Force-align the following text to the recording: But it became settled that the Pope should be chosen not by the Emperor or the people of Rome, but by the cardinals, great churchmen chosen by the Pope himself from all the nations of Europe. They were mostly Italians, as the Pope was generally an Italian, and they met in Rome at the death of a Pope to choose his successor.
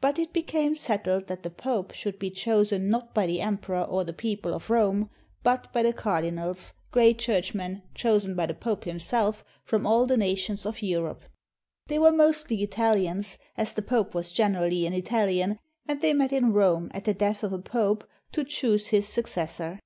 But 0.00 0.20
it 0.20 0.32
became 0.32 0.76
settled 0.76 1.26
that 1.26 1.42
the 1.42 1.50
Pope 1.50 1.92
should 1.92 2.20
be 2.20 2.30
chosen 2.30 2.88
not 2.88 3.12
by 3.12 3.26
the 3.26 3.40
Emperor 3.40 3.82
or 3.82 4.04
the 4.04 4.12
people 4.12 4.54
of 4.54 4.70
Rome, 4.70 5.10
but 5.42 5.72
by 5.72 5.82
the 5.82 5.92
cardinals, 5.92 6.72
great 6.92 7.18
churchmen 7.18 7.82
chosen 7.92 8.36
by 8.36 8.46
the 8.46 8.54
Pope 8.54 8.84
himself 8.84 9.44
from 9.64 9.84
all 9.84 10.06
the 10.06 10.16
nations 10.16 10.66
of 10.66 10.82
Europe. 10.82 11.24
They 11.88 11.98
were 11.98 12.12
mostly 12.12 12.62
Italians, 12.62 13.38
as 13.56 13.72
the 13.72 13.82
Pope 13.82 14.14
was 14.14 14.32
generally 14.32 14.86
an 14.86 14.92
Italian, 14.92 15.58
and 15.88 16.00
they 16.00 16.12
met 16.14 16.32
in 16.32 16.52
Rome 16.52 16.88
at 16.94 17.02
the 17.02 17.12
death 17.14 17.42
of 17.42 17.52
a 17.52 17.58
Pope 17.58 18.08
to 18.30 18.44
choose 18.44 18.86
his 18.90 19.08
successor. 19.08 19.80